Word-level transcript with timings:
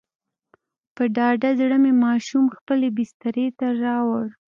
په 0.95 1.03
ډاډه 1.15 1.49
زړه 1.59 1.77
مې 1.83 1.93
ماشوم 2.05 2.45
خپلې 2.57 2.87
بسترې 2.97 3.47
ته 3.57 3.67
راووړ. 3.83 4.27